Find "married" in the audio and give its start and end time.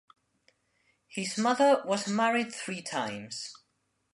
2.07-2.51